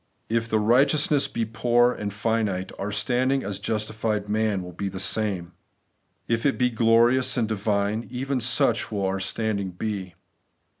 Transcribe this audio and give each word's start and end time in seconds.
If 0.29 0.49
the 0.49 0.57
righteousness 0.57 1.27
be 1.27 1.45
poor 1.45 1.91
and 1.91 2.11
finite, 2.11 2.71
our 2.79 2.91
standing 2.91 3.43
as 3.43 3.59
justified 3.59 4.27
men 4.27 4.63
will 4.63 4.71
be 4.71 4.89
the 4.89 4.99
same. 4.99 5.51
If 6.27 6.43
it 6.43 6.57
be 6.57 6.71
glorious 6.71 7.37
and 7.37 7.47
divine, 7.47 8.07
even 8.09 8.39
such 8.39 8.91
will 8.91 9.05
our 9.05 9.19
standing 9.19 9.69
be. 9.69 10.15